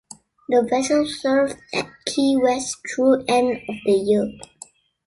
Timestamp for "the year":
3.85-4.31